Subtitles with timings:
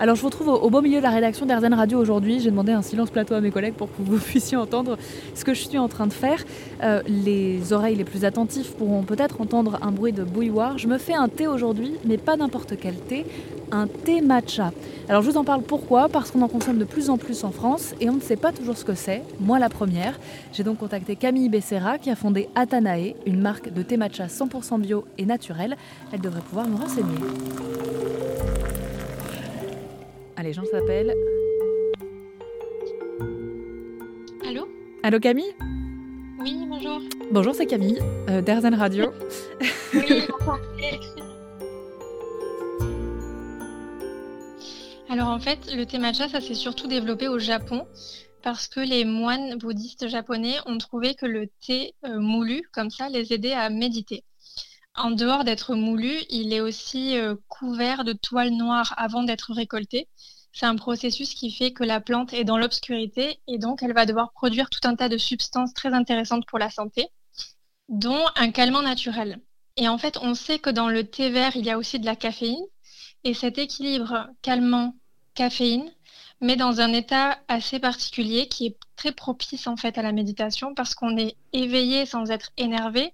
[0.00, 2.40] Alors je vous retrouve au, beau milieu de la rédaction d'Airzen Radio aujourd'hui.
[2.40, 4.98] J'ai demandé un silence plateau à mes collègues pour que vous puissiez entendre
[5.34, 6.42] ce que je suis en train de faire.
[6.82, 10.78] Euh, les oreilles les plus attentives pourront peut-être entendre un bruit de bouilloire.
[10.78, 13.24] Je me fais un thé aujourd'hui, mais pas n'importe quel thé,
[13.70, 14.72] un thé matcha.
[15.08, 16.08] Alors je vous en parle pourquoi?
[16.08, 18.50] Parce qu'on en consomme de plus en plus en France et on ne sait pas
[18.50, 19.22] toujours ce que c'est.
[19.38, 20.18] Moi la première.
[20.52, 24.80] J'ai donc contacté Camille Becerra qui a fondé Atanae, une marque de thé matcha 100%
[24.80, 25.76] bio et naturel.
[26.12, 27.14] Elle devrait pouvoir nous renseigner.
[30.36, 31.14] Allez, Jean s'appelle.
[34.46, 34.68] Allô?
[35.02, 35.54] Allô Camille?
[36.40, 37.00] Oui, bonjour.
[37.30, 39.12] Bonjour, c'est Camille, euh, d'Airzen Radio.
[39.94, 40.26] oui,
[45.08, 47.86] Alors en fait, le thé matcha, ça s'est surtout développé au Japon
[48.42, 53.08] parce que les moines bouddhistes japonais ont trouvé que le thé euh, moulu, comme ça,
[53.08, 54.24] les aidait à méditer.
[54.96, 60.08] En dehors d'être moulu, il est aussi euh, couvert de toile noire avant d'être récolté.
[60.52, 64.06] C'est un processus qui fait que la plante est dans l'obscurité et donc elle va
[64.06, 67.08] devoir produire tout un tas de substances très intéressantes pour la santé,
[67.88, 69.40] dont un calmant naturel.
[69.76, 72.06] Et en fait, on sait que dans le thé vert, il y a aussi de
[72.06, 72.64] la caféine.
[73.24, 75.90] Et cet équilibre calmant-caféine
[76.40, 80.74] met dans un état assez particulier qui est très propice en fait à la méditation
[80.74, 83.12] parce qu'on est éveillé sans être énervé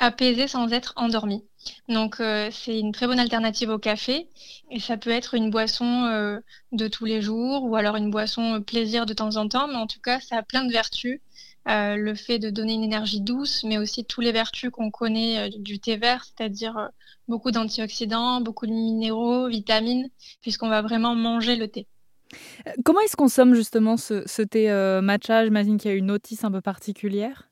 [0.00, 1.44] apaisé sans être endormi.
[1.88, 4.28] Donc euh, c'est une très bonne alternative au café
[4.70, 6.40] et ça peut être une boisson euh,
[6.72, 9.76] de tous les jours ou alors une boisson euh, plaisir de temps en temps, mais
[9.76, 11.20] en tout cas ça a plein de vertus.
[11.66, 15.78] le fait de donner une énergie douce, mais aussi tous les vertus qu'on connaît du
[15.78, 16.88] thé vert, c'est-à-dire
[17.28, 20.08] beaucoup d'antioxydants, beaucoup de minéraux, vitamines,
[20.40, 21.86] puisqu'on va vraiment manger le thé.
[22.84, 25.44] Comment est-ce qu'on consomme justement ce, ce thé matcha?
[25.44, 27.49] J'imagine qu'il y a une notice un peu particulière.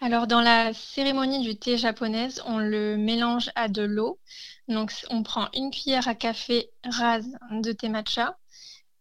[0.00, 4.20] Alors, dans la cérémonie du thé japonaise, on le mélange à de l'eau.
[4.68, 8.38] Donc, on prend une cuillère à café rase de thé matcha.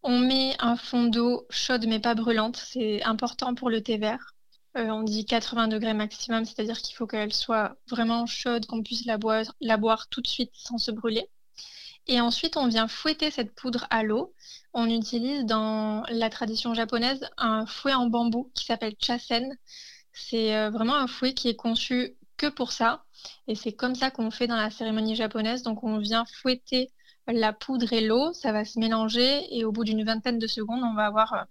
[0.01, 2.57] On met un fond d'eau chaude mais pas brûlante.
[2.57, 4.33] C'est important pour le thé vert.
[4.75, 9.05] Euh, on dit 80 degrés maximum, c'est-à-dire qu'il faut qu'elle soit vraiment chaude, qu'on puisse
[9.19, 11.29] boire, la boire tout de suite sans se brûler.
[12.07, 14.33] Et ensuite, on vient fouetter cette poudre à l'eau.
[14.73, 19.57] On utilise dans la tradition japonaise un fouet en bambou qui s'appelle chasen.
[20.19, 23.03] C'est euh, vraiment un fouet qui est conçu que pour ça.
[23.47, 25.63] Et c'est comme ça qu'on fait dans la cérémonie japonaise.
[25.63, 26.91] Donc on vient fouetter
[27.27, 30.81] la poudre et l'eau, ça va se mélanger et au bout d'une vingtaine de secondes,
[30.83, 31.43] on va avoir euh,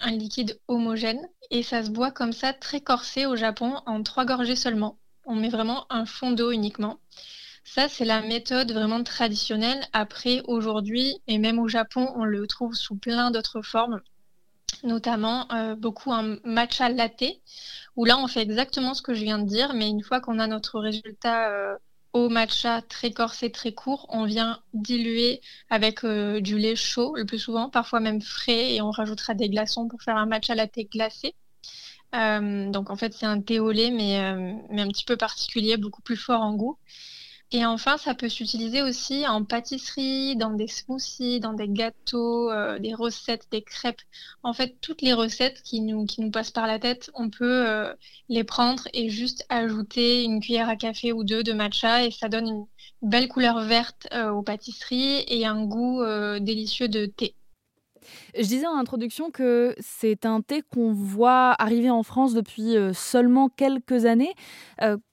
[0.00, 1.28] un liquide homogène.
[1.50, 4.98] Et ça se boit comme ça, très corsé au Japon, en trois gorgées seulement.
[5.24, 6.98] On met vraiment un fond d'eau uniquement.
[7.64, 9.86] Ça, c'est la méthode vraiment traditionnelle.
[9.92, 14.00] Après, aujourd'hui, et même au Japon, on le trouve sous plein d'autres formes
[14.82, 17.24] notamment euh, beaucoup un matcha latte,
[17.96, 20.38] où là on fait exactement ce que je viens de dire, mais une fois qu'on
[20.38, 21.76] a notre résultat euh,
[22.12, 25.40] au matcha très corsé, très court, on vient diluer
[25.70, 29.48] avec euh, du lait chaud le plus souvent, parfois même frais, et on rajoutera des
[29.48, 31.34] glaçons pour faire un matcha latte glacé.
[32.12, 34.34] donc en fait c'est un thé au lait, mais,
[34.70, 36.78] mais un petit peu particulier, beaucoup plus fort en goût.
[37.54, 42.78] Et enfin, ça peut s'utiliser aussi en pâtisserie, dans des smoothies, dans des gâteaux, euh,
[42.78, 44.00] des recettes, des crêpes.
[44.42, 47.68] En fait, toutes les recettes qui nous, qui nous passent par la tête, on peut
[47.68, 47.92] euh,
[48.30, 52.30] les prendre et juste ajouter une cuillère à café ou deux de matcha et ça
[52.30, 52.66] donne une
[53.02, 56.02] belle couleur verte euh, aux pâtisseries et un goût
[56.40, 57.34] délicieux de thé.
[58.34, 63.50] Je disais en introduction que c'est un thé qu'on voit arriver en France depuis seulement
[63.50, 64.32] quelques années.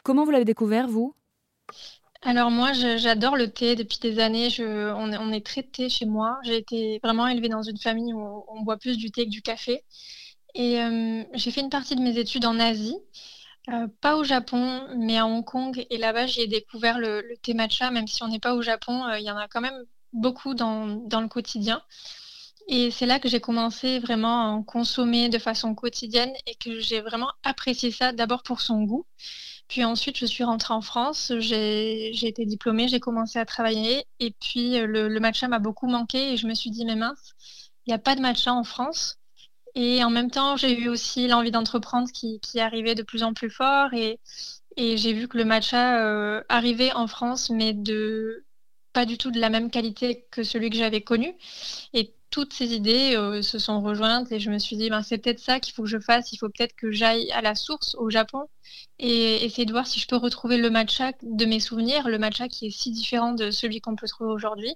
[0.04, 1.14] comment vous l'avez découvert, vous?
[2.22, 4.50] Alors moi, j'adore le thé depuis des années.
[4.60, 6.38] on, est, très thé chez moi.
[6.44, 9.42] J'ai été vraiment élevée dans une famille où on, boit plus du thé que du
[9.42, 9.86] café.
[10.56, 12.98] Et euh, j'ai fait une partie de mes études en Asie,
[13.70, 15.86] euh, pas au Japon, mais à Hong Kong.
[15.90, 19.20] Et là-bas, j'ai découvert le, thé matcha, même si on n'est pas au Japon, euh,
[19.20, 21.82] il y en a quand même beaucoup dans, dans le quotidien.
[22.72, 26.80] Et c'est là que j'ai commencé vraiment à en consommer de façon quotidienne et que
[26.80, 29.08] j'ai vraiment apprécié ça d'abord pour son goût.
[29.68, 34.06] Puis ensuite, je suis rentrée en France, j'ai été diplômée, j'ai commencé à travailler.
[34.20, 37.34] Et puis, euh, le, matcha m'a beaucoup manqué et je me suis dit, mais mince,
[37.88, 39.18] il n'y a pas de matcha en France.
[39.76, 43.34] Et en même temps, j'ai eu aussi l'envie d'entreprendre qui, qui, arrivait de plus en
[43.34, 43.94] plus fort.
[43.96, 44.20] Et,
[44.78, 48.46] et j'ai vu que le matcha euh, arrivait en France, mais de
[48.94, 51.36] pas du tout de la même qualité que celui que j'avais connu.
[51.94, 55.18] Et toutes ces idées euh, se sont rejointes et je me suis dit, ben, c'est
[55.18, 56.32] peut-être ça qu'il faut que je fasse.
[56.32, 58.46] Il faut peut-être que j'aille à la source au Japon
[59.00, 62.48] et essayer de voir si je peux retrouver le matcha de mes souvenirs, le matcha
[62.48, 64.76] qui est si différent de celui qu'on peut trouver aujourd'hui.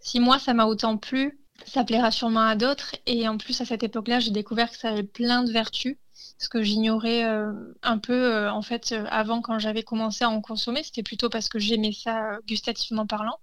[0.00, 2.94] Si moi, ça m'a autant plu, ça plaira sûrement à d'autres.
[3.06, 5.96] Et en plus, à cette époque-là, j'ai découvert que ça avait plein de vertus.
[6.40, 10.82] Ce que j'ignorais un peu en fait avant quand j'avais commencé à en consommer.
[10.82, 13.38] C'était plutôt parce que j'aimais ça gustativement parlant.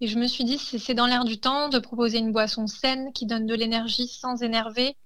[0.00, 3.12] Et je me suis dit, c'est dans l'air du temps de proposer une boisson saine
[3.12, 4.96] qui donne de l'énergie sans énerver.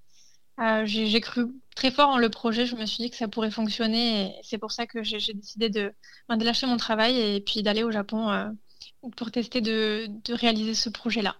[0.85, 1.45] j'ai cru
[1.75, 2.65] très fort en le projet.
[2.65, 4.33] Je me suis dit que ça pourrait fonctionner.
[4.41, 5.93] C'est pour ça que j'ai décidé de,
[6.27, 8.51] ben, de, lâcher mon travail et puis d'aller au Japon
[9.15, 11.35] pour tester de, de réaliser ce projet-là.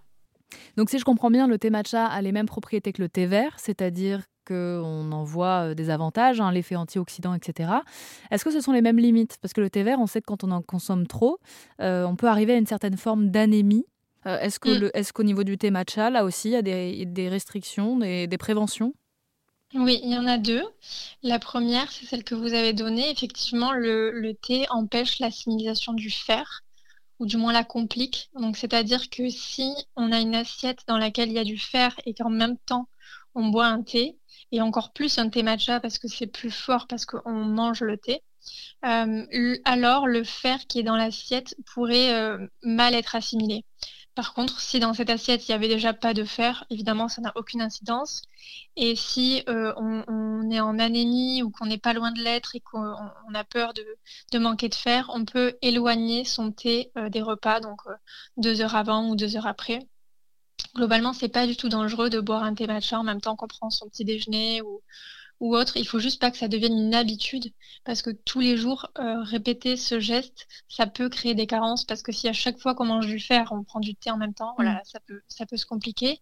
[0.76, 3.26] Donc si je comprends bien, le thé matcha a les mêmes propriétés que le thé
[3.26, 7.70] vert, c'est-à-dire qu'on en voit euh, des avantages, hein, l'effet antioxydant, etc.
[8.30, 9.36] Est-ce que ce sont les mêmes limites?
[9.40, 11.38] Parce que le thé vert, on sait que quand on en consomme trop,
[11.80, 13.86] euh, on peut arriver à une certaine forme d'anémie.
[14.26, 15.12] Euh, est-ce, mm.
[15.12, 18.94] qu'au niveau du thé matcha, là aussi, il y a des, restrictions, des, préventions?
[19.74, 20.64] Oui, il y en a deux.
[21.22, 23.10] La première, c'est celle que vous avez donnée.
[23.10, 26.62] Effectivement, le thé empêche l'assimilation du fer
[27.18, 28.30] ou du moins la complique.
[28.34, 31.98] Donc, c'est-à-dire que si on a une assiette dans laquelle il y a du fer
[32.06, 32.88] et qu'en même temps
[33.38, 34.18] on boit un thé,
[34.52, 37.96] et encore plus un thé matcha parce que c'est plus fort parce qu'on mange le
[37.96, 38.22] thé,
[38.84, 43.64] euh, alors le fer qui est dans l'assiette pourrait euh, mal être assimilé.
[44.14, 47.22] Par contre, si dans cette assiette, il n'y avait déjà pas de fer, évidemment, ça
[47.22, 48.22] n'a aucune incidence.
[48.74, 52.60] Et si euh, on, est en anémie ou qu'on n'est pas loin de l'être et
[52.60, 52.88] qu'on
[53.34, 57.80] a peur de, manquer de fer, on peut éloigner son thé des repas, donc
[58.36, 59.80] deux heures avant ou deux heures après.
[60.78, 63.48] Globalement, c'est pas du tout dangereux de boire un thé matcha en même temps qu'on
[63.48, 64.80] prend son petit déjeuner ou,
[65.40, 65.76] ou autre.
[65.76, 67.52] Il faut juste pas que ça devienne une habitude
[67.84, 72.02] parce que tous les jours, euh, répéter ce geste, ça peut créer des carences parce
[72.02, 74.34] que si à chaque fois qu'on mange du fer, on prend du thé en même
[74.34, 74.80] temps, voilà, mm.
[74.84, 76.20] ça peut, ça peut se compliquer.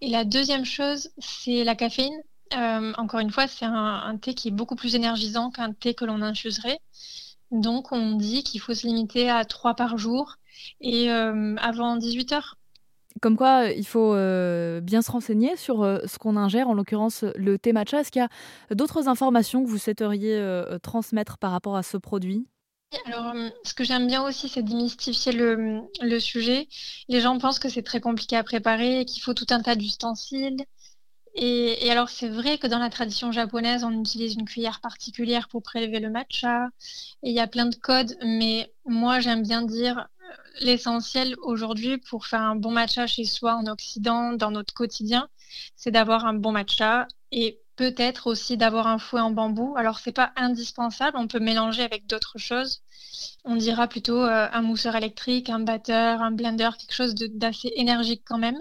[0.00, 2.20] Et la deuxième chose, c'est la caféine.
[2.54, 6.04] Euh, encore une fois, c'est un, thé qui est beaucoup plus énergisant qu'un thé que
[6.04, 6.80] l'on infuserait.
[7.52, 10.38] Donc, on dit qu'il faut se limiter à trois par jour
[10.80, 12.56] et euh, avant 18 heures.
[13.20, 17.24] Comme quoi, il faut euh, bien se renseigner sur euh, ce qu'on ingère, en l'occurrence
[17.36, 18.00] le thé matcha.
[18.00, 21.96] Est-ce qu'il y a d'autres informations que vous souhaiteriez euh, transmettre par rapport à ce
[21.96, 22.46] produit?
[23.06, 23.32] Alors,
[23.64, 26.68] ce que j'aime bien aussi, c'est démystifier le, le, sujet.
[27.08, 30.58] Les gens pensent que c'est très compliqué à préparer qu'il faut tout un tas d'ustensiles.
[31.34, 35.48] Et, et, alors, c'est vrai que dans la tradition japonaise, on utilise une cuillère particulière
[35.48, 36.68] pour prélever le matcha.
[37.22, 40.08] Et il y a plein de codes, mais moi, j'aime bien dire
[40.60, 45.28] l'essentiel aujourd'hui pour faire un bon matcha chez soi en Occident, dans notre quotidien,
[45.76, 49.74] c'est d'avoir un bon matcha et peut-être aussi d'avoir un fouet en bambou.
[49.76, 52.82] Alors c'est pas indispensable, on peut mélanger avec d'autres choses.
[53.44, 58.22] On dira plutôt euh, un mousseur électrique, un batteur, un blender, quelque chose d'assez énergique
[58.24, 58.60] quand même.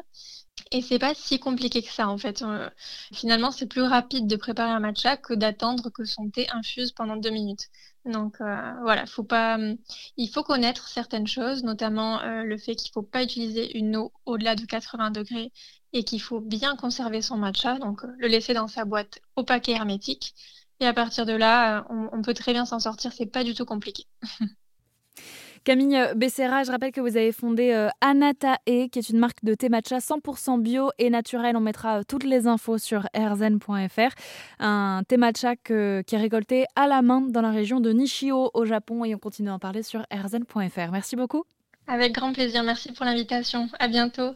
[0.71, 2.41] Et c'est pas si compliqué que ça en fait.
[2.41, 2.69] Euh,
[3.13, 7.15] finalement, c'est plus rapide de préparer un matcha que d'attendre que son thé infuse pendant
[7.17, 7.69] deux minutes.
[8.05, 9.57] Donc euh, voilà, faut pas,
[10.17, 14.11] il faut connaître certaines choses, notamment euh, le fait qu'il faut pas utiliser une eau
[14.25, 15.51] au-delà de 80 degrés
[15.93, 19.73] et qu'il faut bien conserver son matcha, donc le laisser dans sa boîte opaque et
[19.73, 20.33] hermétique.
[20.79, 23.53] Et à partir de là, on, on peut très bien s'en sortir, c'est pas du
[23.53, 24.07] tout compliqué.
[25.63, 29.53] Camille Becerra, je rappelle que vous avez fondé euh, Anatae, qui est une marque de
[29.53, 31.55] thé matcha 100% bio et naturel.
[31.55, 34.15] On mettra euh, toutes les infos sur erzen.fr.
[34.59, 38.65] Un thé matcha qui est récolté à la main dans la région de Nishio au
[38.65, 40.91] Japon et on continue à en parler sur erzen.fr.
[40.91, 41.43] Merci beaucoup.
[41.85, 42.63] Avec grand plaisir.
[42.63, 43.69] Merci pour l'invitation.
[43.77, 44.31] À bientôt.